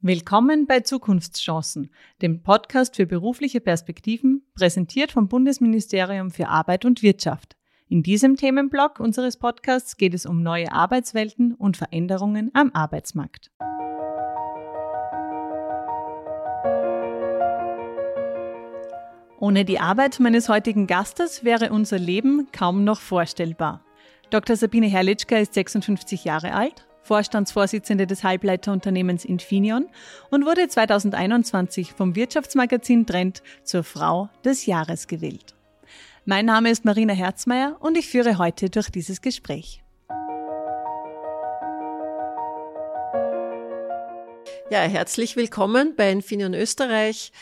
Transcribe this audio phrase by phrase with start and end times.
[0.00, 1.90] Willkommen bei Zukunftschancen,
[2.22, 7.56] dem Podcast für berufliche Perspektiven, präsentiert vom Bundesministerium für Arbeit und Wirtschaft.
[7.88, 13.50] In diesem Themenblock unseres Podcasts geht es um neue Arbeitswelten und Veränderungen am Arbeitsmarkt.
[19.40, 23.84] Ohne die Arbeit meines heutigen Gastes wäre unser Leben kaum noch vorstellbar.
[24.30, 24.54] Dr.
[24.54, 29.86] Sabine Herrlichka ist 56 Jahre alt, Vorstandsvorsitzende des Halbleiterunternehmens Infineon
[30.30, 35.56] und wurde 2021 vom Wirtschaftsmagazin Trend zur Frau des Jahres gewählt.
[36.26, 39.82] Mein Name ist Marina Herzmeier und ich führe heute durch dieses Gespräch.
[44.70, 47.32] Ja, herzlich willkommen bei Infineon Österreich.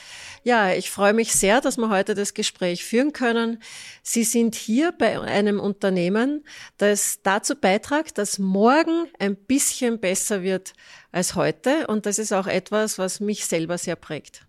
[0.45, 3.61] Ja, ich freue mich sehr, dass wir heute das Gespräch führen können.
[4.05, 6.45] Sie sind hier bei einem Unternehmen,
[6.79, 10.75] das dazu beiträgt, dass morgen ein bisschen besser wird
[11.11, 11.89] als heute.
[11.89, 14.47] Und das ist auch etwas, was mich selber sehr prägt.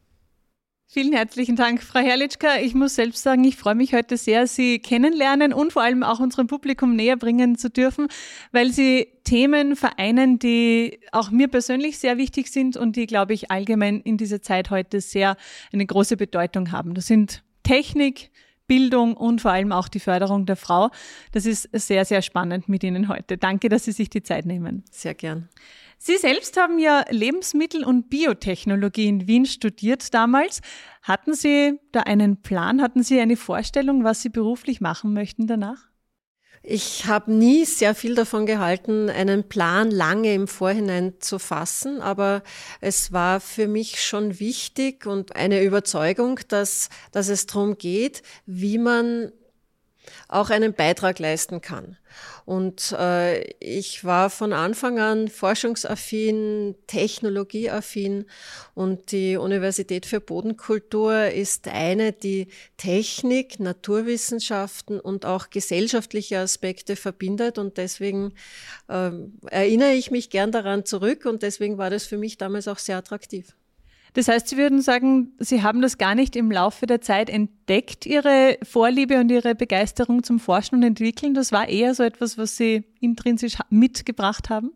[0.90, 2.60] Vielen herzlichen Dank, Frau Herrlichka.
[2.62, 6.22] Ich muss selbst sagen, ich freue mich heute sehr, Sie kennenlernen und vor allem auch
[6.22, 8.08] unserem Publikum näher bringen zu dürfen,
[8.54, 13.52] weil Sie Themen vereinen, die auch mir persönlich sehr wichtig sind und die, glaube ich,
[13.52, 15.36] allgemein in dieser Zeit heute sehr
[15.74, 16.94] eine große Bedeutung haben.
[16.94, 18.32] Das sind Technik,
[18.68, 20.90] Bildung und vor allem auch die Förderung der Frau.
[21.32, 23.38] Das ist sehr, sehr spannend mit Ihnen heute.
[23.38, 24.84] Danke, dass Sie sich die Zeit nehmen.
[24.92, 25.50] Sehr gern.
[25.98, 30.62] Sie selbst haben ja Lebensmittel- und Biotechnologie in Wien studiert damals.
[31.02, 32.82] Hatten Sie da einen Plan?
[32.82, 35.88] Hatten Sie eine Vorstellung, was Sie beruflich machen möchten danach?
[36.64, 42.44] Ich habe nie sehr viel davon gehalten, einen Plan lange im Vorhinein zu fassen, aber
[42.82, 48.78] es war für mich schon wichtig und eine Überzeugung, dass, dass es darum geht, wie
[48.78, 49.32] man
[50.28, 51.98] auch einen Beitrag leisten kann.
[52.46, 58.26] Und äh, ich war von Anfang an forschungsaffin, technologieaffin
[58.74, 62.48] und die Universität für Bodenkultur ist eine, die
[62.78, 68.34] Technik, Naturwissenschaften und auch gesellschaftliche Aspekte verbindet und deswegen
[68.88, 69.12] äh,
[69.48, 72.98] erinnere ich mich gern daran zurück und deswegen war das für mich damals auch sehr
[72.98, 73.56] attraktiv.
[74.14, 78.06] Das heißt, Sie würden sagen, Sie haben das gar nicht im Laufe der Zeit entdeckt,
[78.06, 81.34] Ihre Vorliebe und Ihre Begeisterung zum Forschen und Entwickeln.
[81.34, 84.72] Das war eher so etwas, was Sie intrinsisch mitgebracht haben?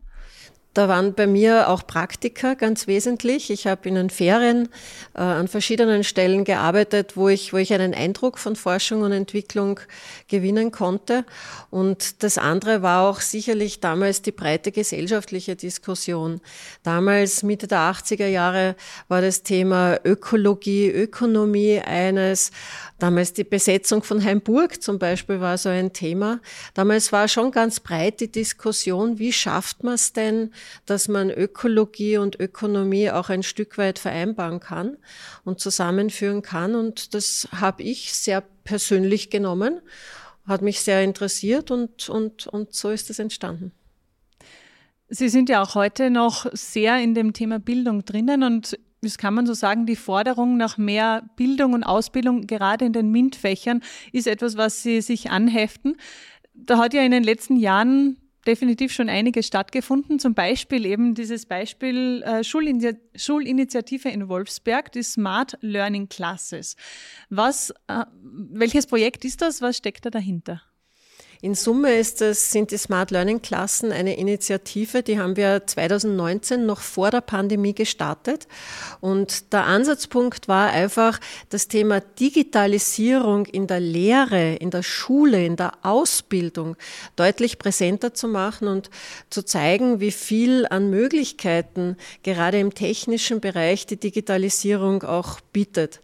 [0.73, 3.49] Da waren bei mir auch Praktika ganz wesentlich.
[3.49, 4.69] Ich habe in den Ferien
[5.13, 9.81] äh, an verschiedenen Stellen gearbeitet, wo ich, wo ich einen Eindruck von Forschung und Entwicklung
[10.29, 11.25] gewinnen konnte.
[11.71, 16.39] Und das andere war auch sicherlich damals die breite gesellschaftliche Diskussion.
[16.83, 18.77] Damals, Mitte der 80er Jahre,
[19.09, 22.51] war das Thema Ökologie, Ökonomie eines.
[23.01, 26.39] Damals die Besetzung von Heimburg zum Beispiel war so ein Thema.
[26.75, 30.53] Damals war schon ganz breit die Diskussion, wie schafft man es denn,
[30.85, 34.97] dass man Ökologie und Ökonomie auch ein Stück weit vereinbaren kann
[35.43, 36.75] und zusammenführen kann.
[36.75, 39.81] Und das habe ich sehr persönlich genommen,
[40.45, 43.71] hat mich sehr interessiert und, und, und so ist es entstanden.
[45.09, 49.33] Sie sind ja auch heute noch sehr in dem Thema Bildung drinnen und das kann
[49.33, 53.81] man so sagen, die Forderung nach mehr Bildung und Ausbildung, gerade in den MINT-Fächern,
[54.11, 55.97] ist etwas, was Sie sich anheften.
[56.53, 60.19] Da hat ja in den letzten Jahren definitiv schon einiges stattgefunden.
[60.19, 66.75] Zum Beispiel eben dieses Beispiel äh, Schulini Schulinitiative in Wolfsberg, die Smart Learning Classes.
[67.29, 69.61] Was, äh, welches Projekt ist das?
[69.61, 70.61] Was steckt da dahinter?
[71.43, 76.67] In Summe ist es, sind die Smart Learning Klassen eine Initiative, die haben wir 2019
[76.67, 78.47] noch vor der Pandemie gestartet.
[78.99, 81.19] Und der Ansatzpunkt war einfach,
[81.49, 86.77] das Thema Digitalisierung in der Lehre, in der Schule, in der Ausbildung
[87.15, 88.91] deutlich präsenter zu machen und
[89.31, 96.01] zu zeigen, wie viel an Möglichkeiten gerade im technischen Bereich die Digitalisierung auch bietet.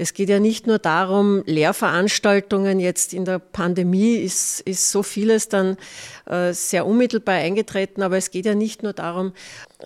[0.00, 5.50] Es geht ja nicht nur darum, Lehrveranstaltungen jetzt in der Pandemie ist, ist so vieles
[5.50, 5.76] dann
[6.24, 9.34] äh, sehr unmittelbar eingetreten, aber es geht ja nicht nur darum,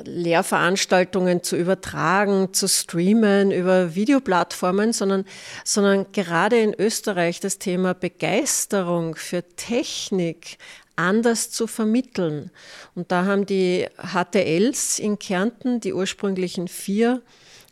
[0.05, 5.25] Lehrveranstaltungen zu übertragen, zu streamen über Videoplattformen, sondern,
[5.65, 10.59] sondern gerade in Österreich das Thema Begeisterung für Technik,
[10.95, 12.53] anders zu vermitteln.
[12.95, 17.21] Und da haben die HTLs in Kärnten, die ursprünglichen vier,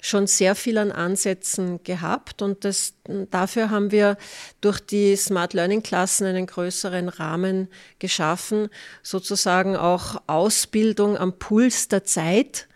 [0.04, 2.94] schon sehr viel an Ansätzen gehabt und das,
[3.30, 4.18] dafür haben wir
[4.60, 7.68] durch die Smart Learning Klassen einen größeren Rahmen
[8.00, 8.68] geschaffen,
[9.04, 12.66] sozusagen auch Ausbildung am Puls der Zeit.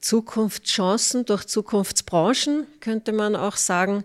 [0.00, 4.04] Zukunftschancen durch Zukunftsbranchen könnte man auch sagen,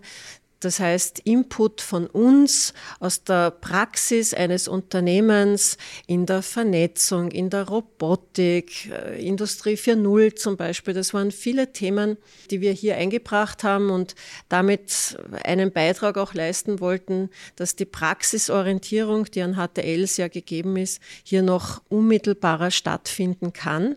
[0.62, 5.76] Das heißt, Input von uns aus der Praxis eines Unternehmens
[6.06, 10.94] in der Vernetzung, in der Robotik, äh, Industrie 4.0 zum Beispiel.
[10.94, 12.16] Das waren viele Themen,
[12.50, 14.14] die wir hier eingebracht haben und
[14.48, 21.00] damit einen Beitrag auch leisten wollten, dass die Praxisorientierung, die an HTLs ja gegeben ist,
[21.24, 23.96] hier noch unmittelbarer stattfinden kann.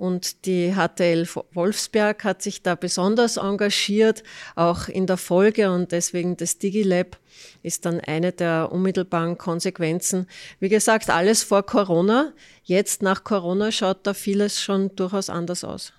[0.00, 4.22] Und die HTL Wolfsberg hat sich da besonders engagiert,
[4.56, 5.70] auch in der Folge.
[5.70, 7.18] Und deswegen das DigiLab
[7.62, 10.26] ist dann eine der unmittelbaren Konsequenzen.
[10.58, 12.32] Wie gesagt, alles vor Corona.
[12.62, 15.92] Jetzt nach Corona schaut da vieles schon durchaus anders aus.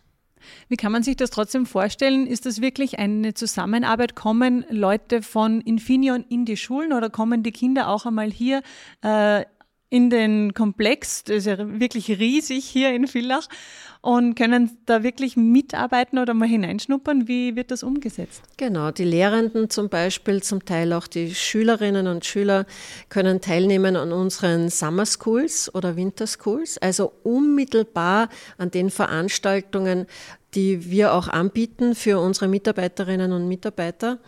[0.67, 2.25] Wie kann man sich das trotzdem vorstellen?
[2.25, 4.15] Ist das wirklich eine Zusammenarbeit?
[4.15, 8.63] Kommen Leute von Infineon in die Schulen oder kommen die Kinder auch einmal hier
[9.03, 9.45] äh,
[9.91, 13.47] in den Komplex, das ist ja wirklich riesig hier in Villach,
[14.01, 17.27] und können da wirklich mitarbeiten oder mal hineinschnuppern.
[17.27, 18.41] Wie wird das umgesetzt?
[18.57, 22.65] Genau, die Lehrenden zum Beispiel, zum Teil auch die Schülerinnen und Schüler
[23.09, 30.07] können teilnehmen an unseren Summer Schools oder Winter Schools, also unmittelbar an den Veranstaltungen,
[30.53, 34.19] die wir auch anbieten für unsere Mitarbeiterinnen und Mitarbeiter.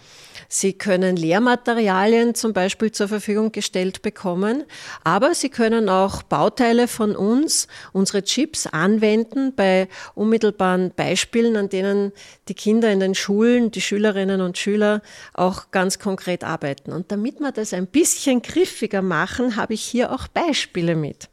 [0.47, 4.63] Sie können Lehrmaterialien zum Beispiel zur Verfügung gestellt bekommen,
[5.03, 12.11] aber Sie können auch Bauteile von uns, unsere Chips anwenden bei unmittelbaren Beispielen, an denen
[12.47, 15.01] die Kinder in den Schulen, die Schülerinnen und Schüler
[15.33, 16.91] auch ganz konkret arbeiten.
[16.91, 21.29] Und damit wir das ein bisschen griffiger machen, habe ich hier auch Beispiele mit.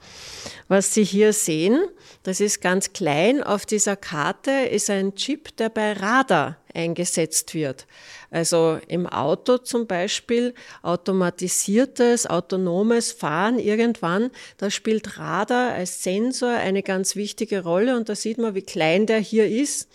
[0.69, 1.79] Was Sie hier sehen,
[2.23, 3.43] das ist ganz klein.
[3.43, 7.87] Auf dieser Karte ist ein Chip, der bei Radar eingesetzt wird.
[8.31, 16.83] Also im Auto zum Beispiel automatisiertes, autonomes Fahren irgendwann, da spielt Radar als Sensor eine
[16.83, 19.89] ganz wichtige Rolle und da sieht man, wie klein der hier ist.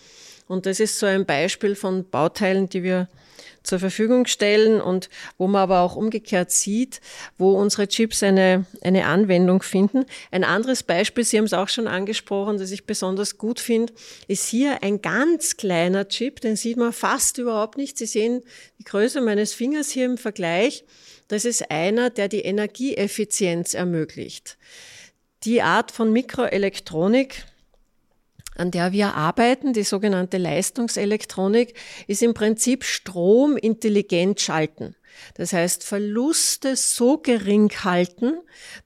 [0.47, 3.07] Und das ist so ein Beispiel von Bauteilen, die wir
[3.65, 7.01] zur Verfügung stellen und wo man aber auch umgekehrt sieht,
[7.37, 10.05] wo unsere Chips eine, eine Anwendung finden.
[10.31, 13.93] Ein anderes Beispiel, Sie haben es auch schon angesprochen, das ich besonders gut finde,
[14.27, 17.97] ist hier ein ganz kleiner Chip, den sieht man fast überhaupt nicht.
[17.97, 18.41] Sie sehen
[18.79, 20.83] die Größe meines Fingers hier im Vergleich.
[21.27, 24.57] Das ist einer, der die Energieeffizienz ermöglicht.
[25.43, 27.45] Die Art von Mikroelektronik,
[28.55, 31.73] an der wir arbeiten, die sogenannte Leistungselektronik,
[32.07, 34.95] ist im Prinzip Strom intelligent schalten.
[35.35, 38.37] Das heißt, Verluste so gering halten,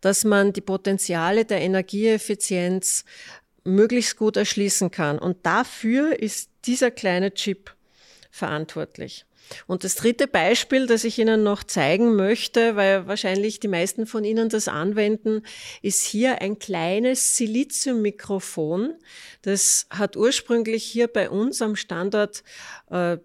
[0.02, 3.06] dass man die Potenziale der Energieeffizienz
[3.64, 5.20] möglichst gut erschließen kann.
[5.20, 7.74] Und dafür ist dieser kleine Chip
[8.32, 9.26] verantwortlich.
[9.68, 14.24] Und das dritte Beispiel, das ich Ihnen noch zeigen möchte, weil wahrscheinlich die meisten von
[14.24, 15.44] Ihnen das anwenden,
[15.82, 18.94] ist hier ein kleines Siliziummikrofon.
[19.42, 22.44] Das hat ursprünglich hier bei uns am Standort
[22.90, 23.18] äh,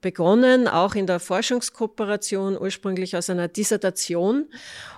[0.00, 4.46] begonnen, auch in der Forschungskooperation, ursprünglich aus einer Dissertation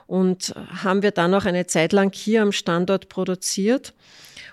[0.06, 3.94] und haben wir dann noch eine Zeit lang hier am Standort produziert.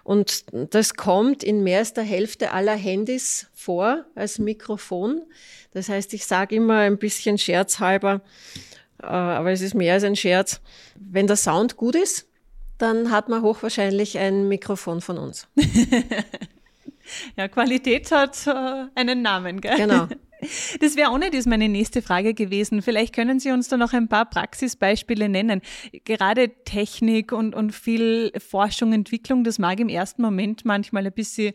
[0.04, 5.22] Und das kommt in mehr als der Hälfte aller Handys vor als Mikrofon.
[5.74, 8.22] Das heißt, ich sage immer ein bisschen scherzhalber,
[9.02, 10.62] äh, aber es ist mehr als ein Scherz.
[10.96, 12.28] Wenn der Sound gut ist,
[12.78, 15.48] dann hat man hochwahrscheinlich ein Mikrofon von uns.
[17.38, 19.78] ja, Qualität hat äh, einen Namen, gell?
[19.78, 20.08] Genau.
[20.80, 22.82] Das wäre nicht ist meine nächste Frage gewesen.
[22.82, 25.62] Vielleicht können Sie uns da noch ein paar Praxisbeispiele nennen.
[26.06, 31.54] Gerade Technik und, und viel Forschung, Entwicklung, das mag im ersten Moment manchmal ein bisschen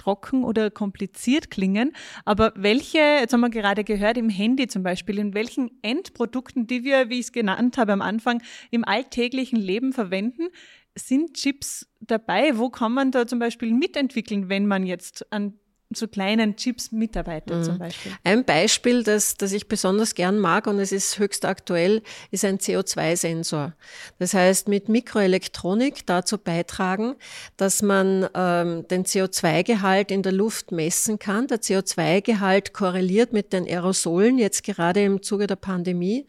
[0.00, 1.92] trocken oder kompliziert klingen.
[2.24, 6.84] Aber welche, jetzt haben wir gerade gehört, im Handy zum Beispiel, in welchen Endprodukten, die
[6.84, 10.48] wir, wie ich es genannt habe am Anfang, im alltäglichen Leben verwenden,
[10.94, 12.56] sind Chips dabei?
[12.58, 15.59] Wo kann man da zum Beispiel mitentwickeln, wenn man jetzt an
[15.92, 17.62] so kleinen Chips mitarbeitet mhm.
[17.64, 18.12] zum Beispiel.
[18.22, 22.58] Ein Beispiel, das, das ich besonders gern mag und es ist höchst aktuell, ist ein
[22.58, 23.72] CO2-Sensor.
[24.20, 27.16] Das heißt, mit Mikroelektronik dazu beitragen,
[27.56, 31.48] dass man ähm, den CO2-Gehalt in der Luft messen kann.
[31.48, 36.24] Der CO2-Gehalt korreliert mit den Aerosolen, jetzt gerade im Zuge der Pandemie.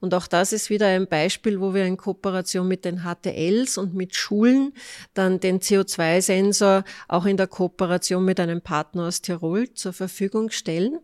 [0.00, 3.94] Und auch das ist wieder ein Beispiel, wo wir in Kooperation mit den HTLs und
[3.94, 4.72] mit Schulen
[5.12, 10.98] dann den CO2-Sensor auch in der Kooperation mit einem Partner aus Tirol zur Verfügung stellen.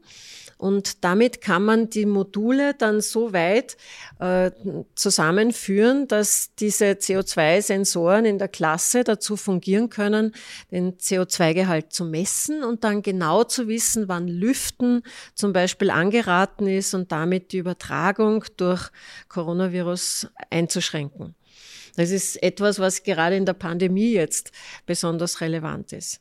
[0.58, 3.76] Und damit kann man die Module dann so weit
[4.18, 4.50] äh,
[4.96, 10.34] zusammenführen, dass diese CO2-Sensoren in der Klasse dazu fungieren können,
[10.72, 15.02] den CO2-Gehalt zu messen und dann genau zu wissen, wann Lüften
[15.34, 18.90] zum Beispiel angeraten ist und damit die Übertragung durch
[19.28, 21.36] Coronavirus einzuschränken.
[21.98, 24.52] Das ist etwas, was gerade in der Pandemie jetzt
[24.86, 26.20] besonders relevant ist.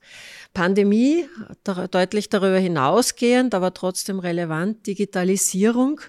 [0.51, 1.29] Pandemie,
[1.63, 6.01] deutlich darüber hinausgehend, aber trotzdem relevant, Digitalisierung.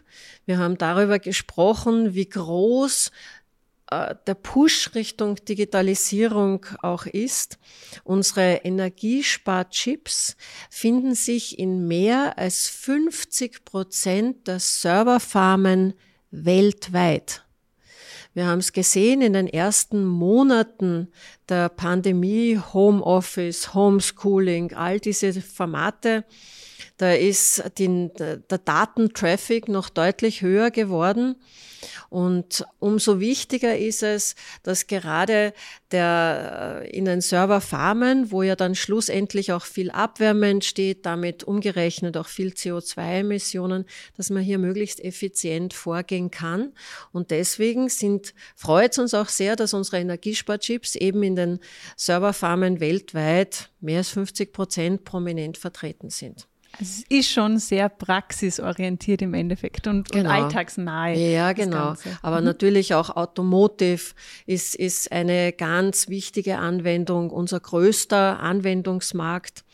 [0.46, 3.10] Wir haben darüber gesprochen, wie groß
[3.90, 7.58] äh, der Push Richtung Digitalisierung auch ist.
[8.04, 10.38] Unsere Energiesparchips
[10.70, 15.92] finden sich in mehr als 50 Prozent der Serverfarmen
[16.30, 17.44] weltweit.
[18.38, 21.09] Wir haben es gesehen in den ersten Monaten
[21.49, 26.25] der Pandemie, Homeoffice, Homeschooling, all diese Formate.
[26.97, 31.37] Da ist die, der Datentraffic noch deutlich höher geworden.
[32.11, 35.52] Und umso wichtiger ist es, dass gerade
[35.90, 42.16] der, äh, in den Serverfarmen, wo ja dann schlussendlich auch viel Abwärme entsteht, damit umgerechnet
[42.16, 43.85] auch viel CO2-Emissionen,
[44.16, 46.73] dass man hier möglichst effizient vorgehen kann.
[47.12, 51.61] Und deswegen sind, freut es uns auch sehr, dass unsere Energiesparchips eben in den
[51.97, 56.49] Serverfarmen weltweit mehr als 50 Prozent prominent vertreten sind.
[56.72, 60.28] Also es ist schon sehr praxisorientiert im Endeffekt und, genau.
[60.28, 61.16] und alltagsnahe.
[61.16, 61.94] Ja, genau.
[62.22, 62.44] Aber mhm.
[62.44, 64.14] natürlich auch Automotive
[64.46, 69.64] ist, ist eine ganz wichtige Anwendung, unser größter Anwendungsmarkt.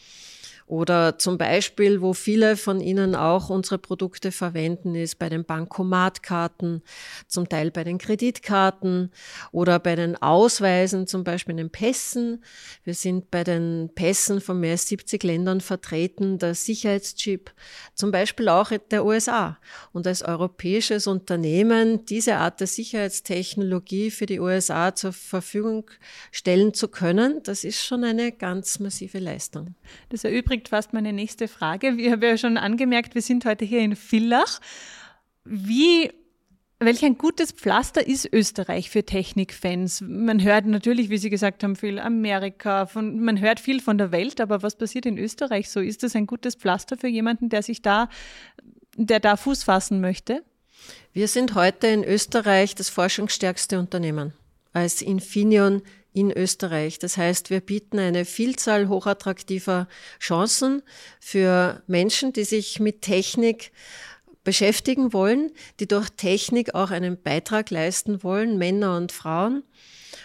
[0.67, 6.83] Oder zum Beispiel, wo viele von Ihnen auch unsere Produkte verwenden, ist bei den Bankomatkarten,
[7.29, 9.11] zum Teil bei den Kreditkarten
[9.53, 12.43] oder bei den Ausweisen, zum Beispiel in den Pässen.
[12.83, 17.53] Wir sind bei den Pässen von mehr als 70 Ländern vertreten, der Sicherheitschip,
[17.95, 19.59] zum Beispiel auch der USA.
[19.93, 25.91] Und als europäisches Unternehmen diese Art der Sicherheitstechnologie für die USA zur Verfügung
[26.33, 29.75] stellen zu können, das ist schon eine ganz massive Leistung.
[30.09, 31.97] Das erübrigt erübrigt fast meine nächste Frage.
[31.97, 34.61] Wir haben ja schon angemerkt, wir sind heute hier in Villach.
[35.45, 36.11] Wie
[36.81, 40.03] Welch ein gutes Pflaster ist Österreich für Technikfans?
[40.03, 44.13] Man hört natürlich, wie Sie gesagt haben, viel Amerika, von, man hört viel von der
[44.13, 45.81] Welt, aber was passiert in Österreich so?
[45.81, 48.09] Ist das ein gutes Pflaster für jemanden, der sich da,
[48.97, 50.43] der da Fuß fassen möchte?
[51.13, 54.35] Wir sind heute in Österreich das forschungsstärkste Unternehmen.
[54.73, 55.81] Als Infineon
[56.15, 56.99] in Österreich.
[56.99, 60.83] Das heißt, wir bieten eine Vielzahl hochattraktiver Chancen
[61.21, 63.73] für Menschen, die sich mit Technik
[64.45, 69.65] beschäftigen wollen, die durch Technik auch einen Beitrag leisten wollen, Männer und Frauen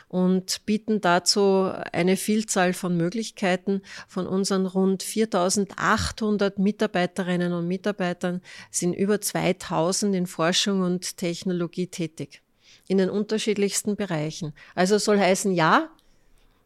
[0.08, 3.82] und bieten dazu eine Vielzahl von Möglichkeiten.
[4.08, 8.42] Von unseren rund 4800 Mitarbeiterinnen und Mitarbeitern
[8.72, 12.42] sind über 2000 in Forschung und Technologie tätig
[12.90, 14.52] in den unterschiedlichsten Bereichen.
[14.76, 15.90] Also soll heißen, ja,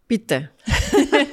[0.07, 0.49] bitte.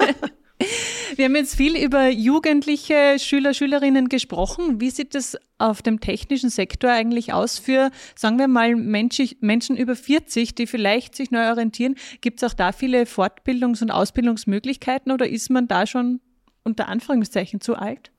[1.15, 4.79] Wir haben jetzt viel über jugendliche Schüler, Schülerinnen gesprochen.
[4.79, 9.95] Wie sieht es auf dem technischen Sektor eigentlich aus für, sagen wir mal, Menschen über
[9.95, 11.95] 40, die vielleicht sich neu orientieren?
[12.21, 16.21] Gibt es auch da viele Fortbildungs- und Ausbildungsmöglichkeiten oder ist man da schon
[16.63, 18.11] unter Anführungszeichen zu alt?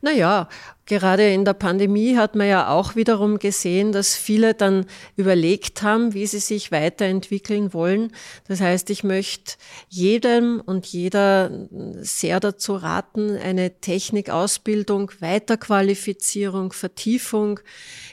[0.00, 0.48] Naja,
[0.90, 6.14] gerade in der Pandemie hat man ja auch wiederum gesehen, dass viele dann überlegt haben,
[6.14, 8.12] wie sie sich weiterentwickeln wollen.
[8.48, 9.54] Das heißt, ich möchte
[9.88, 11.68] jedem und jeder
[12.00, 17.60] sehr dazu raten, eine Technikausbildung, Weiterqualifizierung, Vertiefung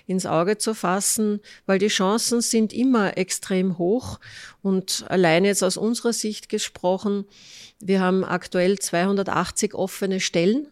[0.06, 4.20] ins Auge zu fassen, weil die Chancen sind immer extrem hoch.
[4.62, 7.26] Und allein jetzt aus unserer Sicht gesprochen,
[7.80, 10.68] wir haben aktuell 280 offene Stellen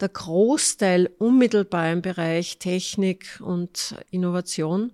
[0.00, 4.92] der Großteil unmittelbar im Bereich Technik und Innovation.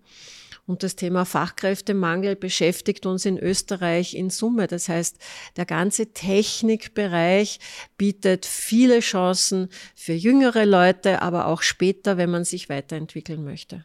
[0.66, 4.66] Und das Thema Fachkräftemangel beschäftigt uns in Österreich in Summe.
[4.66, 5.18] Das heißt,
[5.56, 7.60] der ganze Technikbereich
[7.98, 13.84] bietet viele Chancen für jüngere Leute, aber auch später, wenn man sich weiterentwickeln möchte.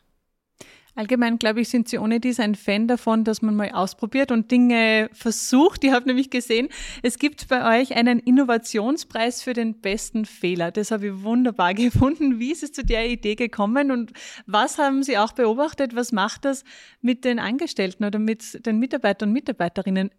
[0.99, 4.51] Allgemein, glaube ich, sind Sie ohne dies ein Fan davon, dass man mal ausprobiert und
[4.51, 5.85] Dinge versucht.
[5.85, 6.67] Ich habe nämlich gesehen,
[7.03, 10.71] es gibt bei euch einen Innovationspreis für den besten Fehler.
[10.71, 12.39] Das habe ich wunderbar gefunden.
[12.39, 14.11] Wie ist es zu der Idee gekommen und
[14.45, 15.95] was haben Sie auch beobachtet?
[15.95, 16.65] Was macht das
[16.99, 20.11] mit den Angestellten oder mit den Mitarbeitern und Mitarbeiterinnen?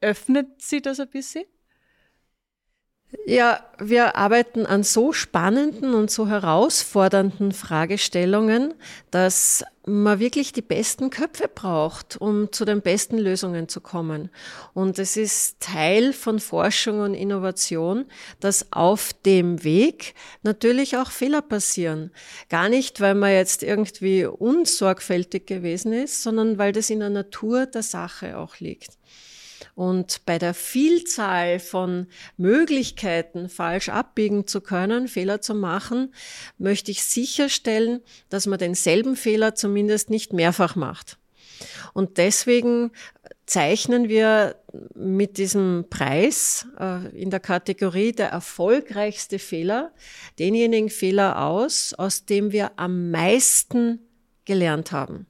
[0.00, 1.44] Öffnet Sie das ein bisschen?
[3.24, 8.74] Ja, wir arbeiten an so spannenden und so herausfordernden Fragestellungen,
[9.12, 14.30] dass man wirklich die besten Köpfe braucht, um zu den besten Lösungen zu kommen.
[14.74, 18.06] Und es ist Teil von Forschung und Innovation,
[18.40, 22.10] dass auf dem Weg natürlich auch Fehler passieren.
[22.48, 27.66] Gar nicht, weil man jetzt irgendwie unsorgfältig gewesen ist, sondern weil das in der Natur
[27.66, 28.98] der Sache auch liegt.
[29.76, 32.06] Und bei der Vielzahl von
[32.38, 36.14] Möglichkeiten, falsch abbiegen zu können, Fehler zu machen,
[36.56, 41.18] möchte ich sicherstellen, dass man denselben Fehler zumindest nicht mehrfach macht.
[41.92, 42.90] Und deswegen
[43.44, 44.56] zeichnen wir
[44.94, 49.92] mit diesem Preis äh, in der Kategorie der erfolgreichste Fehler
[50.38, 54.00] denjenigen Fehler aus, aus dem wir am meisten
[54.46, 55.26] gelernt haben.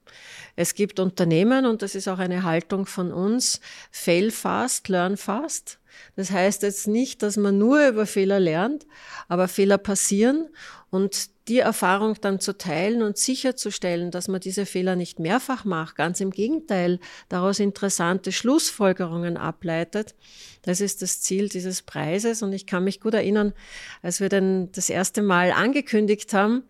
[0.59, 3.61] Es gibt Unternehmen, und das ist auch eine Haltung von uns,
[3.91, 5.79] fail fast, learn fast.
[6.15, 8.87] Das heißt jetzt nicht, dass man nur über Fehler lernt,
[9.27, 10.49] aber Fehler passieren
[10.89, 15.95] und die Erfahrung dann zu teilen und sicherzustellen, dass man diese Fehler nicht mehrfach macht,
[15.95, 16.99] ganz im Gegenteil,
[17.29, 20.15] daraus interessante Schlussfolgerungen ableitet.
[20.61, 22.41] Das ist das Ziel dieses Preises.
[22.43, 23.53] Und ich kann mich gut erinnern,
[24.01, 26.63] als wir dann das erste Mal angekündigt haben,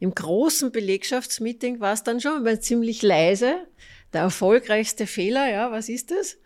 [0.00, 3.54] im großen Belegschaftsmeeting war es dann schon ziemlich leise.
[4.12, 6.38] Der erfolgreichste Fehler, ja, was ist das?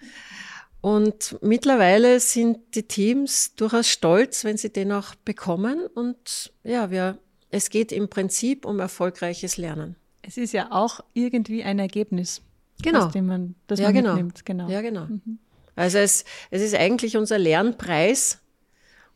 [0.80, 5.86] Und mittlerweile sind die Teams durchaus stolz, wenn sie den auch bekommen.
[5.86, 7.18] Und ja, wir,
[7.50, 9.96] es geht im Prinzip um erfolgreiches Lernen.
[10.22, 12.42] Es ist ja auch irgendwie ein Ergebnis,
[12.82, 13.06] genau.
[13.06, 14.14] das man, das ja, man genau.
[14.14, 14.44] mitnimmt.
[14.44, 14.68] Genau.
[14.68, 15.06] Ja, genau.
[15.06, 15.38] Mhm.
[15.76, 18.40] Also es, es ist eigentlich unser Lernpreis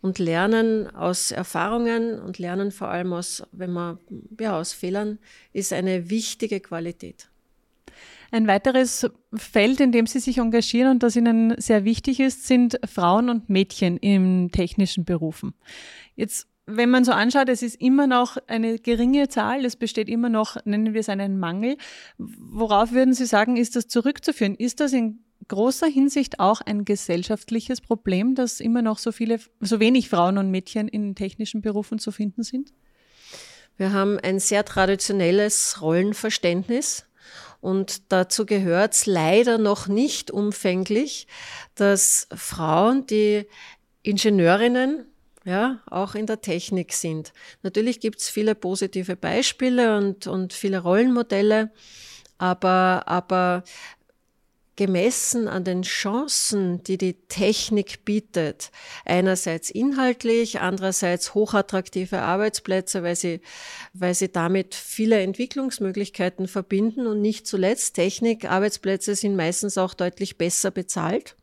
[0.01, 3.99] und Lernen aus Erfahrungen und Lernen vor allem aus, wenn man,
[4.39, 5.19] ja, aus Fehlern,
[5.53, 7.29] ist eine wichtige Qualität.
[8.31, 12.81] Ein weiteres Feld, in dem Sie sich engagieren und das Ihnen sehr wichtig ist, sind
[12.91, 15.53] Frauen und Mädchen in technischen Berufen.
[16.17, 20.29] Jetzt wenn man so anschaut, es ist immer noch eine geringe Zahl, es besteht immer
[20.29, 21.77] noch, nennen wir es einen Mangel.
[22.19, 24.55] Worauf würden Sie sagen, ist das zurückzuführen?
[24.55, 29.81] Ist das in großer Hinsicht auch ein gesellschaftliches Problem, dass immer noch so viele, so
[29.81, 32.73] wenig Frauen und Mädchen in technischen Berufen zu finden sind?
[33.77, 37.07] Wir haben ein sehr traditionelles Rollenverständnis
[37.61, 41.27] und dazu gehört es leider noch nicht umfänglich,
[41.75, 43.47] dass Frauen, die
[44.03, 45.07] Ingenieurinnen,
[45.45, 47.33] ja, auch in der Technik sind.
[47.63, 51.71] Natürlich gibt es viele positive Beispiele und, und viele Rollenmodelle,
[52.39, 53.65] aber, aber
[54.77, 58.71] gemessen an den Chancen, die die Technik bietet,
[59.05, 63.41] einerseits inhaltlich, andererseits hochattraktive Arbeitsplätze, weil sie,
[63.93, 70.39] weil sie damit viele Entwicklungsmöglichkeiten verbinden und nicht zuletzt Technik, Arbeitsplätze sind meistens auch deutlich
[70.39, 71.37] besser bezahlt,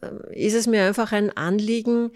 [0.00, 2.12] ähm, ist es mir einfach ein Anliegen,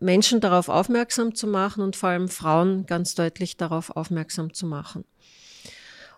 [0.00, 5.04] Menschen darauf aufmerksam zu machen und vor allem Frauen ganz deutlich darauf aufmerksam zu machen.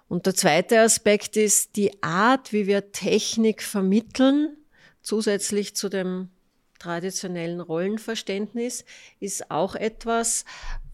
[0.08, 4.56] Und der zweite Aspekt ist die Art, wie wir Technik vermitteln,
[5.02, 6.30] zusätzlich zu dem
[6.78, 8.84] traditionellen Rollenverständnis,
[9.20, 10.44] ist auch etwas,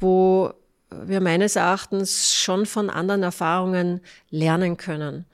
[0.01, 0.53] wo
[0.91, 5.27] wir meines Erachtens schon von anderen Erfahrungen lernen können.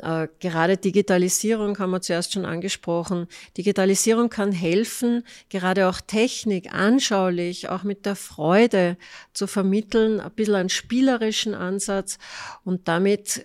[0.00, 3.26] Äh, gerade Digitalisierung haben wir zuerst schon angesprochen.
[3.56, 8.96] Digitalisierung kann helfen, gerade auch Technik anschaulich, auch mit der Freude
[9.32, 12.18] zu vermitteln, ein bisschen einen spielerischen Ansatz
[12.64, 13.44] und damit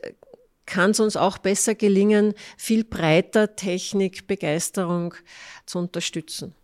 [0.65, 5.13] kann es uns auch besser gelingen, viel breiter Technikbegeisterung
[5.65, 6.55] zu unterstützen.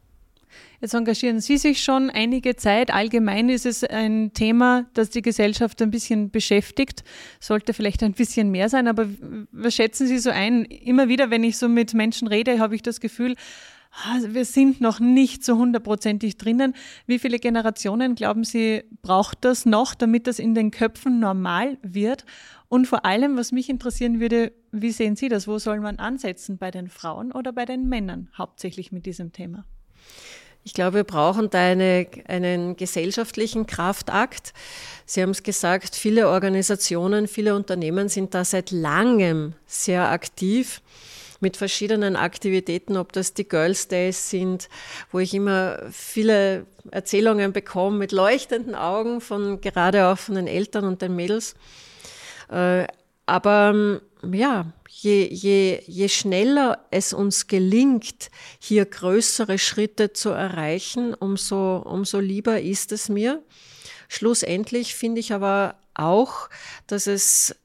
[0.81, 2.93] Jetzt engagieren Sie sich schon einige Zeit.
[2.93, 7.03] Allgemein ist es ein Thema, das die Gesellschaft ein bisschen beschäftigt.
[7.41, 9.07] Sollte vielleicht ein bisschen mehr sein, aber
[9.51, 10.63] was schätzen Sie so ein?
[10.63, 13.35] Immer wieder, wenn ich so mit Menschen rede, habe ich das Gefühl,
[13.91, 16.73] ah, wir sind noch nicht so hundertprozentig drinnen.
[17.05, 22.25] Wie viele Generationen, glauben Sie, braucht das noch, damit das in den Köpfen normal wird?
[22.69, 25.45] Und vor allem, was mich interessieren würde, wie sehen Sie das?
[25.45, 26.57] Wo soll man ansetzen?
[26.57, 29.65] Bei den Frauen oder bei den Männern hauptsächlich mit diesem Thema?
[30.63, 34.53] Ich glaube, wir brauchen da eine, einen gesellschaftlichen Kraftakt.
[35.05, 40.81] Sie haben es gesagt, viele Organisationen, viele Unternehmen sind da seit langem sehr aktiv
[41.39, 44.69] mit verschiedenen Aktivitäten, ob das die Girls Days sind,
[45.11, 50.85] wo ich immer viele Erzählungen bekomme mit leuchtenden Augen von gerade auch von den Eltern
[50.85, 51.55] und den Mädels.
[52.51, 52.85] Äh,
[53.25, 58.29] aber ja, je, je, je schneller es uns gelingt,
[58.59, 63.43] hier größere Schritte zu erreichen, umso, umso lieber ist es mir.
[64.07, 66.49] Schlussendlich finde ich aber auch,
[66.87, 67.55] dass es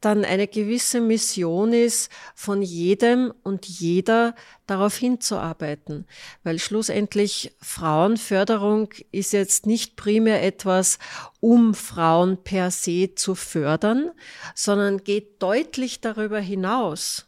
[0.00, 4.34] dann eine gewisse Mission ist, von jedem und jeder
[4.66, 6.06] darauf hinzuarbeiten.
[6.44, 10.98] Weil schlussendlich Frauenförderung ist jetzt nicht primär etwas,
[11.40, 14.10] um Frauen per se zu fördern,
[14.54, 17.26] sondern geht deutlich darüber hinaus.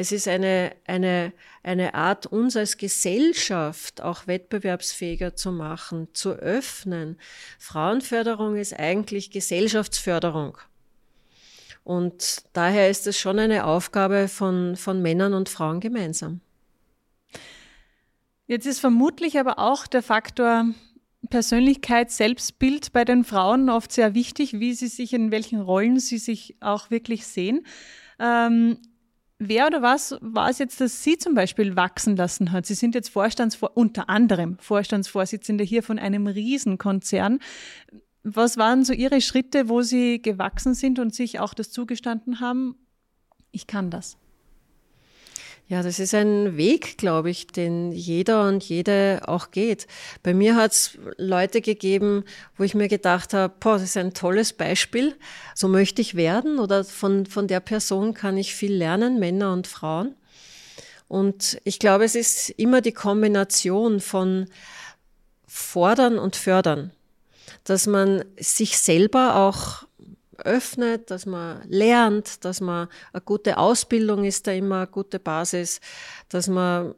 [0.00, 1.32] Es ist eine, eine,
[1.64, 7.18] eine Art, uns als Gesellschaft auch wettbewerbsfähiger zu machen, zu öffnen.
[7.58, 10.56] Frauenförderung ist eigentlich Gesellschaftsförderung.
[11.88, 16.42] Und daher ist es schon eine Aufgabe von, von Männern und Frauen gemeinsam.
[18.46, 20.66] Jetzt ist vermutlich aber auch der Faktor
[21.30, 26.18] Persönlichkeit, Selbstbild bei den Frauen oft sehr wichtig, wie sie sich, in welchen Rollen sie
[26.18, 27.64] sich auch wirklich sehen.
[28.18, 28.76] Ähm,
[29.38, 32.66] wer oder was war es jetzt, das Sie zum Beispiel wachsen lassen hat?
[32.66, 37.38] Sie sind jetzt Vorstandsvor unter anderem Vorstandsvorsitzende hier von einem Riesenkonzern.
[38.22, 42.76] Was waren so Ihre Schritte, wo Sie gewachsen sind und sich auch das zugestanden haben?
[43.52, 44.16] Ich kann das.
[45.68, 49.86] Ja, das ist ein Weg, glaube ich, den jeder und jede auch geht.
[50.22, 52.24] Bei mir hat es Leute gegeben,
[52.56, 55.14] wo ich mir gedacht habe, boah, das ist ein tolles Beispiel,
[55.54, 59.66] so möchte ich werden oder von, von der Person kann ich viel lernen, Männer und
[59.66, 60.14] Frauen.
[61.06, 64.46] Und ich glaube, es ist immer die Kombination von
[65.46, 66.92] fordern und fördern,
[67.64, 69.86] dass man sich selber auch
[70.44, 75.80] öffnet, dass man lernt, dass man eine gute Ausbildung ist da immer eine gute Basis,
[76.28, 76.94] dass man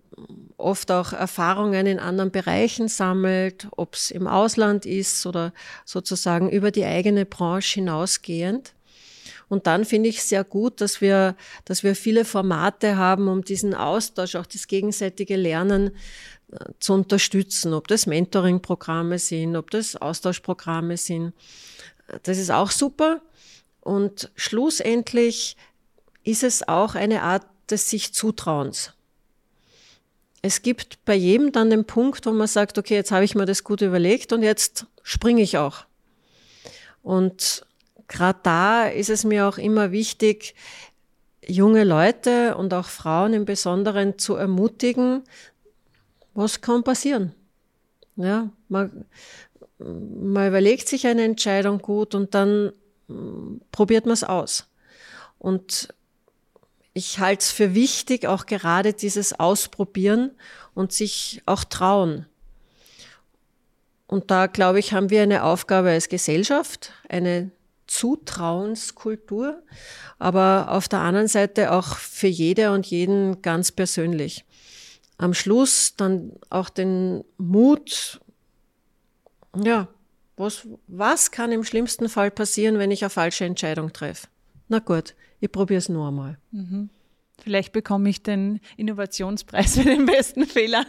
[0.56, 5.52] oft auch Erfahrungen in anderen Bereichen sammelt, ob es im Ausland ist oder
[5.84, 8.74] sozusagen über die eigene Branche hinausgehend.
[9.48, 11.34] Und dann finde ich sehr gut, dass wir,
[11.64, 15.90] dass wir viele Formate haben, um diesen Austausch, auch das gegenseitige Lernen
[16.78, 21.32] zu unterstützen, ob das Mentoring-Programme sind, ob das Austauschprogramme sind.
[22.22, 23.20] Das ist auch super.
[23.80, 25.56] Und schlussendlich
[26.24, 28.92] ist es auch eine Art des sich Zutrauens.
[30.42, 33.46] Es gibt bei jedem dann den Punkt, wo man sagt, okay, jetzt habe ich mir
[33.46, 35.84] das gut überlegt und jetzt springe ich auch.
[37.02, 37.66] Und
[38.08, 40.54] gerade da ist es mir auch immer wichtig,
[41.46, 45.22] junge Leute und auch Frauen im Besonderen zu ermutigen,
[46.40, 47.35] was kann passieren.
[48.16, 49.05] Ja, man,
[49.79, 52.72] man überlegt sich eine Entscheidung gut und dann
[53.72, 54.66] probiert man es aus.
[55.38, 55.88] Und
[56.92, 60.33] ich halte es für wichtig, auch gerade dieses Ausprobieren
[60.74, 62.26] und sich auch trauen.
[64.07, 67.53] Und da, glaube ich, haben wir eine Aufgabe als Gesellschaft, eine
[67.87, 69.62] Zutrauenskultur,
[70.18, 74.44] aber auf der anderen Seite auch für jede und jeden ganz persönlich.
[75.20, 78.22] Am Schluss dann auch den Mut,
[79.54, 79.87] ja,
[80.38, 84.28] was, was kann im schlimmsten Fall passieren, wenn ich eine falsche Entscheidung treffe?
[84.68, 86.38] Na gut, ich probiere es nur einmal.
[86.52, 86.88] Mhm.
[87.42, 90.87] Vielleicht bekomme ich den Innovationspreis für den besten Fehler.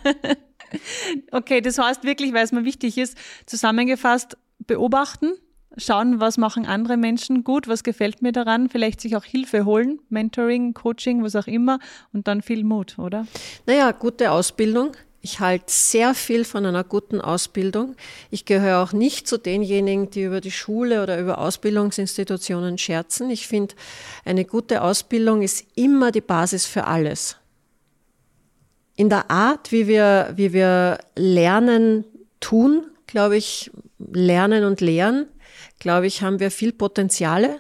[1.34, 3.18] okay, das heißt wirklich, weil es mir wichtig ist,
[3.48, 5.34] zusammengefasst beobachten,
[5.78, 10.00] schauen, was machen andere Menschen gut, was gefällt mir daran, vielleicht sich auch Hilfe holen,
[10.10, 11.80] Mentoring, Coaching, was auch immer
[12.14, 13.26] und dann viel Mut, oder?
[13.66, 14.92] Naja, gute Ausbildung,
[15.24, 17.96] ich halte sehr viel von einer guten Ausbildung.
[18.32, 23.30] Ich gehöre auch nicht zu denjenigen, die über die Schule oder über Ausbildungsinstitutionen scherzen.
[23.30, 23.76] Ich finde,
[24.26, 27.38] eine gute Ausbildung ist immer die Basis für alles.
[28.96, 32.04] In der Art, wie wir, wie wir lernen,
[32.40, 35.28] tun, glaube ich, lernen und lehren,
[35.82, 37.60] glaube ich, haben wir viel Potenziale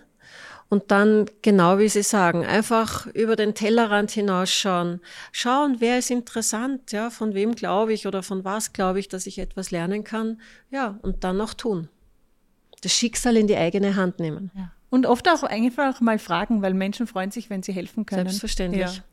[0.70, 5.02] und dann, genau wie Sie sagen, einfach über den Tellerrand hinausschauen.
[5.34, 9.26] Schauen, wer ist interessant, ja, von wem glaube ich oder von was glaube ich, dass
[9.26, 10.40] ich etwas lernen kann.
[10.70, 11.90] Ja, und dann auch tun.
[12.82, 14.50] Das Schicksal in die eigene Hand nehmen.
[14.56, 14.72] Ja.
[14.90, 18.28] Und oft auch einfach mal fragen, weil Menschen freuen sich, wenn sie helfen können.
[18.28, 18.96] Selbstverständlich.
[18.98, 19.04] Ja.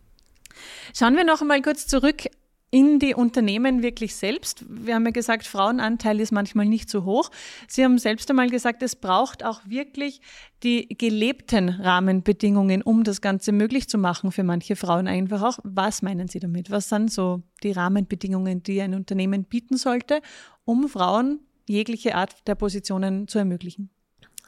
[0.95, 2.25] Schauen wir noch einmal kurz zurück
[2.71, 4.65] in die Unternehmen wirklich selbst.
[4.69, 7.31] Wir haben ja gesagt, Frauenanteil ist manchmal nicht so hoch.
[7.67, 10.21] Sie haben selbst einmal gesagt, es braucht auch wirklich
[10.63, 15.59] die gelebten Rahmenbedingungen, um das Ganze möglich zu machen für manche Frauen einfach auch.
[15.65, 16.71] Was meinen Sie damit?
[16.71, 20.21] Was sind so die Rahmenbedingungen, die ein Unternehmen bieten sollte,
[20.65, 23.91] um Frauen jegliche Art der Positionen zu ermöglichen?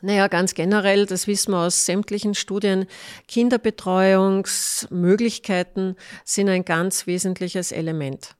[0.02, 2.86] Naja, ganz generell, das wissen wir aus sämtlichen Studien,
[3.28, 8.34] Kinderbetreuungsmöglichkeiten sind ein ganz wesentliches Element.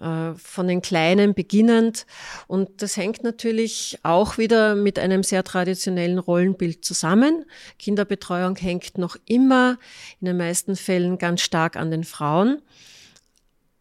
[0.00, 2.04] Äh, von den Kleinen beginnend.
[2.48, 7.44] Und das hängt natürlich auch wieder mit einem sehr traditionellen Rollenbild zusammen.
[7.78, 9.78] Kinderbetreuung hängt noch immer
[10.20, 12.60] in den meisten Fällen ganz stark an den Frauen.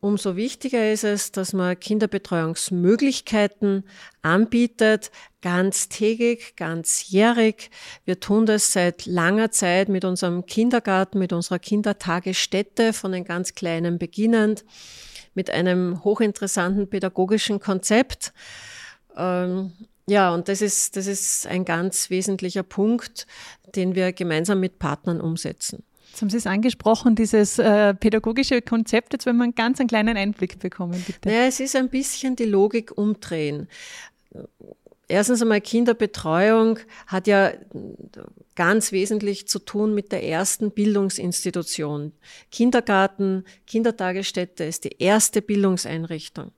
[0.04, 3.86] Umso wichtiger ist es, dass man Kinderbetreuungsmöglichkeiten
[4.22, 5.12] anbietet,
[5.42, 7.72] ganztägig, ganzjährig.
[8.04, 13.56] Wir tun das seit langer Zeit mit unserem Kindergarten, mit unserer Kindertagesstätte, von den ganz
[13.56, 14.66] Kleinen beginnend,
[15.36, 18.34] mit einem hochinteressanten pädagogischen Konzept.
[19.16, 19.72] Ähm,
[20.06, 23.26] ja, und das ist, das ist ein ganz wesentlicher Punkt,
[23.74, 25.82] den wir gemeinsam mit Partnern umsetzen.
[26.14, 29.14] Jetzt haben Sie es angesprochen, dieses äh, pädagogische Konzept.
[29.14, 31.28] Jetzt wenn wir einen ganz einen kleinen Einblick bekommen, bitte.
[31.28, 33.68] Naja, es ist ein bisschen die Logik umdrehen.
[35.08, 37.54] Erstens einmal Kinderbetreuung hat ja
[38.54, 42.12] ganz wesentlich zu tun mit der ersten Bildungsinstitution.
[42.52, 46.52] Kindergarten, Kindertagesstätte ist die erste Bildungseinrichtung.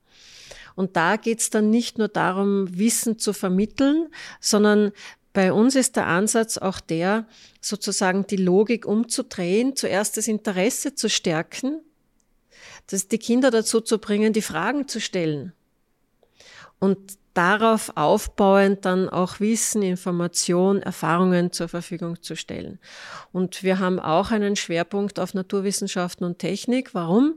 [0.75, 4.09] Und da geht es dann nicht nur darum, Wissen zu vermitteln,
[4.41, 4.91] sondern
[5.35, 7.27] bei uns ist der Ansatz auch der,
[7.59, 11.81] sozusagen die Logik umzudrehen, zuerst das Interesse zu stärken,
[12.87, 15.51] dass die Kinder dazu zu bringen, die Fragen zu stellen.
[16.79, 16.97] Und
[17.33, 22.79] darauf aufbauend dann auch Wissen, Information, Erfahrungen zur Verfügung zu stellen.
[23.33, 26.93] Und wir haben auch einen Schwerpunkt auf Naturwissenschaften und Technik.
[26.93, 27.33] Warum?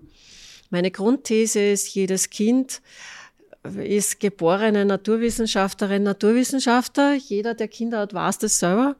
[0.70, 2.80] Meine Grundthese ist, jedes Kind
[3.76, 7.14] ist geborene Naturwissenschaftlerin, Naturwissenschaftler.
[7.14, 8.96] Jeder, der Kinder hat, weiß das selber.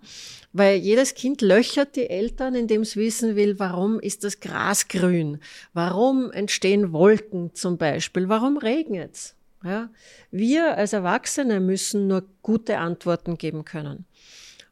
[0.53, 5.39] Weil jedes Kind löchert die Eltern, indem es wissen will, warum ist das Gras grün?
[5.75, 8.29] Warum entstehen Wolken zum Beispiel?
[8.29, 9.35] Warum regnet es?
[9.63, 9.91] Ja?
[10.31, 14.07] Wir als Erwachsene müssen nur gute Antworten geben können.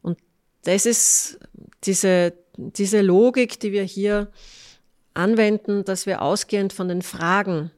[0.02, 0.18] Und
[0.64, 1.38] das ist
[1.84, 4.30] diese, diese Logik, die wir hier
[5.12, 7.70] anwenden, dass wir ausgehend von den Fragen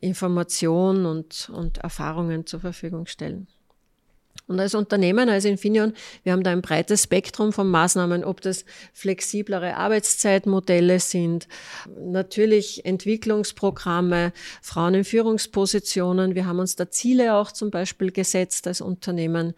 [0.00, 3.46] Informationen und, und Erfahrungen zur Verfügung stellen.
[4.46, 5.92] Und als Unternehmen, als Infineon,
[6.24, 11.46] wir haben da ein breites Spektrum von Maßnahmen, ob das flexiblere Arbeitszeitmodelle sind,
[11.96, 16.34] natürlich Entwicklungsprogramme, Frauen in Führungspositionen.
[16.34, 19.54] Wir haben uns da Ziele auch zum Beispiel gesetzt als Unternehmen.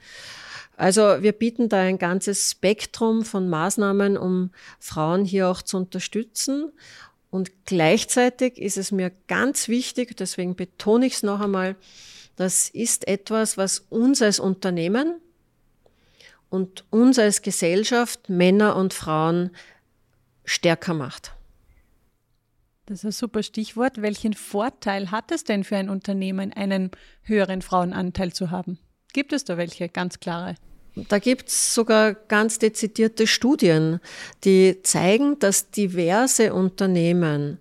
[0.77, 6.71] Also wir bieten da ein ganzes Spektrum von Maßnahmen, um Frauen hier auch zu unterstützen.
[7.33, 11.77] Und gleichzeitig ist es mir ganz wichtig, deswegen betone ich es noch einmal,
[12.37, 15.19] das ist etwas, was uns als Unternehmen
[16.51, 19.51] und uns als Gesellschaft, Männer und Frauen
[20.45, 21.33] stärker macht.
[22.85, 24.03] Das ist ein super Stichwort.
[24.03, 26.91] Welchen Vorteil hat es denn für ein Unternehmen, einen
[27.23, 28.79] höheren Frauenanteil zu haben?
[29.15, 30.57] Gibt es da welche ganz klare?
[30.95, 34.01] Da gibt es sogar ganz dezidierte Studien,
[34.45, 37.59] die zeigen, dass diverse Unternehmen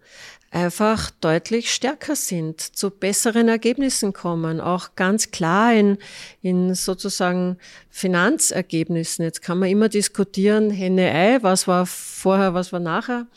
[0.51, 5.97] einfach deutlich stärker sind, zu besseren Ergebnissen kommen, auch ganz klar in,
[6.41, 7.57] in sozusagen
[7.89, 9.23] Finanzergebnissen.
[9.23, 13.27] Jetzt kann man immer diskutieren, Henne-Ei, was war vorher, was war nachher.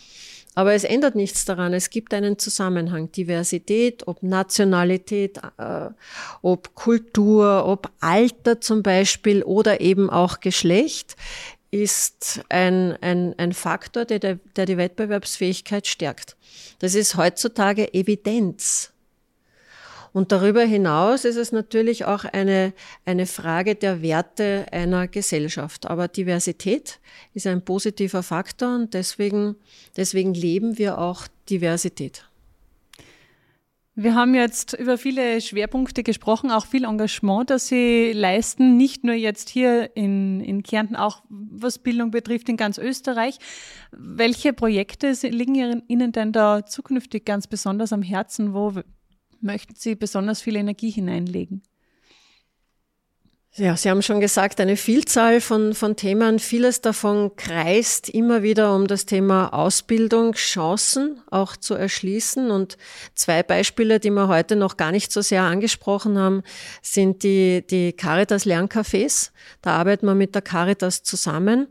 [0.55, 1.73] Aber es ändert nichts daran.
[1.73, 3.11] Es gibt einen Zusammenhang.
[3.11, 5.89] Diversität, ob Nationalität, äh,
[6.43, 11.17] ob Kultur, ob Alter zum Beispiel oder eben auch Geschlecht
[11.71, 16.37] ist ein, ein, ein Faktor, der, der die Wettbewerbsfähigkeit stärkt.
[16.79, 18.94] Das ist heutzutage Evidenz.
[20.15, 22.73] Und darüber hinaus ist es natürlich auch eine,
[23.05, 25.87] eine Frage der Werte einer Gesellschaft.
[25.87, 27.01] Aber Diversität
[27.35, 29.57] ist ein positiver Faktor und deswegen,
[29.97, 32.29] deswegen leben wir auch Diversität.
[33.97, 39.17] Wir haben jetzt über viele Schwerpunkte gesprochen, auch viel Engagement, das Sie leisten, nicht nur
[39.17, 43.39] jetzt hier in, in Kärnten, auch was Bildung betrifft in ganz Österreich.
[43.91, 48.55] Welche Projekte liegen Ihnen denn da zukünftig ganz besonders am Herzen?
[48.55, 48.75] Wo
[49.45, 51.63] möchten Sie besonders viel Energie hineinlegen?
[53.57, 56.41] Ja, Sie haben schon gesagt, eine Vielzahl von, von Themen.
[56.41, 62.51] Vieles davon kreist immer wieder um das Thema Ausbildung, Chancen auch zu erschließen.
[62.51, 62.77] Und
[63.15, 66.43] zwei Beispiele, die wir heute noch gar nicht so sehr angesprochen haben,
[66.83, 69.31] sind die, die Caritas Lerncafés.
[69.63, 71.69] Da arbeiten wir mit der Caritas zusammen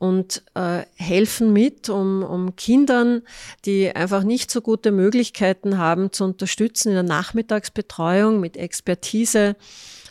[0.00, 3.20] und äh, helfen mit, um, um Kindern,
[3.66, 9.56] die einfach nicht so gute Möglichkeiten haben, zu unterstützen in der Nachmittagsbetreuung mit Expertise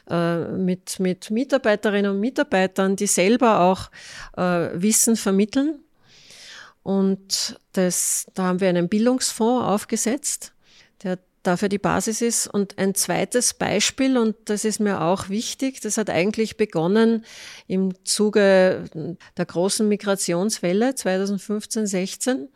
[0.08, 3.90] äh, mit, mit Mitarbeiterinnen und Mitarbeitern, die selber auch
[4.38, 5.80] äh, Wissen vermitteln.
[6.84, 10.54] Und das, da haben wir einen Bildungsfonds aufgesetzt,
[11.02, 11.18] der
[11.50, 12.48] dafür die Basis ist.
[12.48, 17.26] Und ein zweites Beispiel, und das ist mir auch wichtig, das hat eigentlich begonnen
[17.68, 18.86] im Zuge
[19.36, 22.50] der großen Migrationswelle 2015, 16,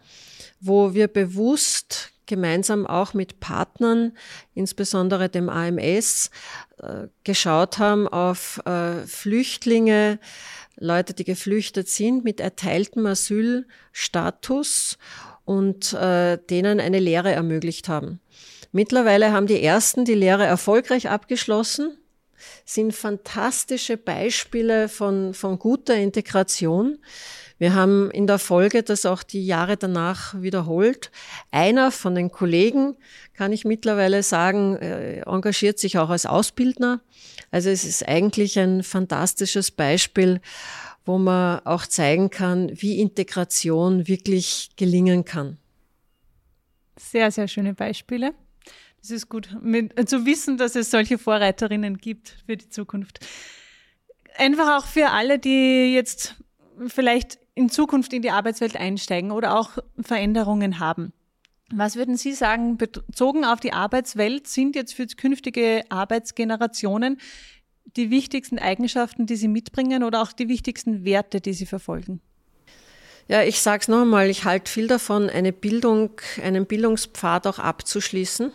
[0.59, 4.13] wo wir bewusst gemeinsam auch mit Partnern,
[4.53, 6.29] insbesondere dem AMS,
[6.77, 10.19] äh, geschaut haben auf äh, Flüchtlinge,
[10.77, 14.97] Leute, die geflüchtet sind mit erteiltem Asylstatus
[15.45, 18.19] und äh, denen eine Lehre ermöglicht haben.
[18.75, 21.95] Mittlerweile haben die ersten die Lehre erfolgreich abgeschlossen,
[22.65, 26.97] sind fantastische Beispiele von, von guter Integration.
[27.59, 31.11] Wir haben in der Folge das auch die Jahre danach wiederholt.
[31.51, 32.97] Einer von den Kollegen,
[33.35, 37.01] kann ich mittlerweile sagen, äh, engagiert sich auch als Ausbildner.
[37.51, 40.41] Also es ist eigentlich ein fantastisches Beispiel,
[41.05, 45.57] wo man auch zeigen kann, wie Integration wirklich gelingen kann.
[46.97, 48.33] Sehr, sehr schöne Beispiele.
[49.03, 53.19] Es ist gut mit, zu wissen, dass es solche Vorreiterinnen gibt für die Zukunft.
[54.37, 56.35] Einfach auch für alle, die jetzt
[56.87, 61.11] vielleicht in Zukunft in die Arbeitswelt einsteigen oder auch Veränderungen haben.
[61.69, 67.19] Was würden Sie sagen, bezogen auf die Arbeitswelt sind jetzt für künftige Arbeitsgenerationen
[67.97, 72.21] die wichtigsten Eigenschaften, die Sie mitbringen oder auch die wichtigsten Werte, die Sie verfolgen?
[73.27, 78.53] Ja, ich sage es einmal, ich halte viel davon, eine Bildung, einen Bildungspfad auch abzuschließen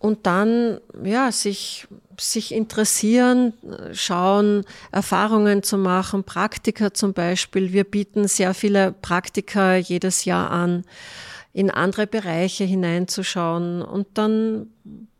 [0.00, 1.86] und dann ja, sich,
[2.18, 3.52] sich interessieren,
[3.92, 7.72] schauen, Erfahrungen zu machen, Praktika zum Beispiel.
[7.72, 10.84] Wir bieten sehr viele Praktika jedes Jahr an,
[11.52, 14.72] in andere Bereiche hineinzuschauen und dann,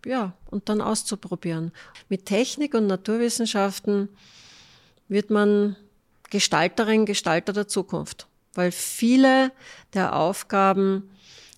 [0.07, 1.73] ja, und dann auszuprobieren.
[2.09, 4.09] Mit Technik und Naturwissenschaften
[5.09, 5.77] wird man
[6.31, 9.53] Gestalterin, Gestalter der Zukunft, weil viele
[9.93, 11.11] der Aufgaben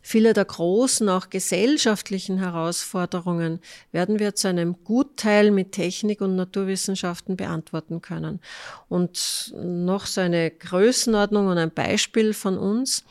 [0.05, 3.61] Viele der großen, auch gesellschaftlichen Herausforderungen
[3.93, 8.41] werden wir zu einem Gutteil mit Technik und Naturwissenschaften beantworten können.
[8.89, 13.05] Und noch so eine Größenordnung und ein Beispiel von uns.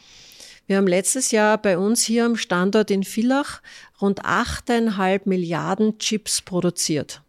[0.67, 3.61] Wir haben letztes Jahr bei uns hier am Standort in Villach
[4.01, 7.20] rund 8,5 Milliarden Chips produziert.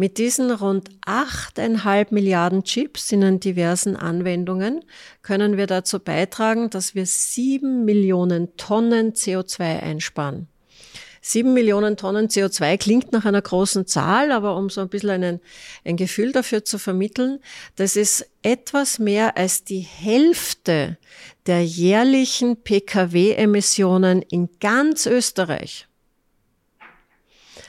[0.00, 4.84] Mit diesen rund 8,5 Milliarden Chips in den diversen Anwendungen
[5.22, 10.46] können wir dazu beitragen, dass wir 7 Millionen Tonnen CO2 einsparen.
[11.20, 15.40] 7 Millionen Tonnen CO2 klingt nach einer großen Zahl, aber um so ein bisschen einen,
[15.84, 17.40] ein Gefühl dafür zu vermitteln,
[17.74, 20.96] das ist etwas mehr als die Hälfte
[21.46, 25.88] der jährlichen Pkw-Emissionen in ganz Österreich.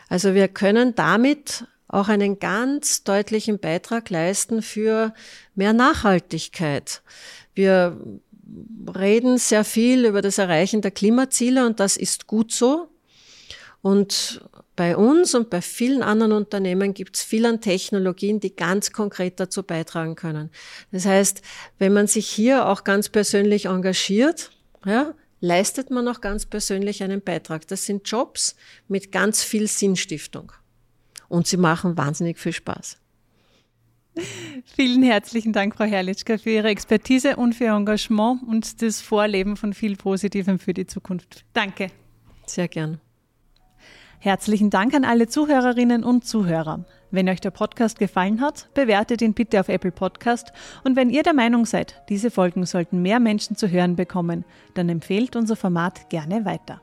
[0.09, 5.13] Also wir können damit auch einen ganz deutlichen Beitrag leisten für
[5.55, 7.01] mehr Nachhaltigkeit.
[7.53, 7.99] Wir
[8.95, 12.89] reden sehr viel über das Erreichen der Klimaziele und das ist gut so.
[13.81, 14.41] Und
[14.75, 19.39] bei uns und bei vielen anderen Unternehmen gibt es viel an Technologien, die ganz konkret
[19.39, 20.51] dazu beitragen können.
[20.91, 21.41] Das heißt,
[21.79, 24.51] wenn man sich hier auch ganz persönlich engagiert,
[24.85, 27.67] ja, leistet man auch ganz persönlich einen Beitrag.
[27.67, 28.55] Das sind Jobs
[28.87, 30.51] mit ganz viel Sinnstiftung
[31.29, 32.97] und sie machen wahnsinnig viel Spaß.
[34.75, 39.55] Vielen herzlichen Dank, Frau Herrlichka, für Ihre Expertise und für Ihr Engagement und das Vorleben
[39.55, 41.45] von viel Positivem für die Zukunft.
[41.53, 41.91] Danke.
[42.45, 42.99] Sehr gern.
[44.21, 46.83] Herzlichen Dank an alle Zuhörerinnen und Zuhörer.
[47.09, 50.51] Wenn euch der Podcast gefallen hat, bewertet ihn bitte auf Apple Podcast
[50.83, 54.89] und wenn ihr der Meinung seid, diese Folgen sollten mehr Menschen zu hören bekommen, dann
[54.89, 56.81] empfehlt unser Format gerne weiter.